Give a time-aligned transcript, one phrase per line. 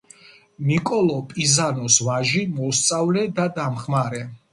[0.69, 4.23] ნიკოლო პიზანოს ვაჟი, მოსწავლე და დამხმარე.